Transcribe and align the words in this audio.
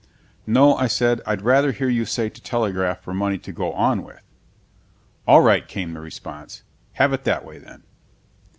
"No," 0.47 0.73
I 0.77 0.87
said, 0.87 1.21
"I'd 1.27 1.43
rather 1.43 1.71
hear 1.71 1.87
you 1.87 2.05
say 2.05 2.27
to 2.27 2.41
telegraph 2.41 3.01
for 3.03 3.13
money 3.13 3.37
to 3.37 3.51
go 3.51 3.71
on 3.73 4.03
with." 4.03 4.19
"All 5.27 5.41
right," 5.41 5.67
came 5.67 5.93
the 5.93 5.99
response, 6.01 6.63
"have 6.93 7.13
it 7.13 7.23
that 7.25 7.45
way, 7.45 7.59
then." 7.59 7.83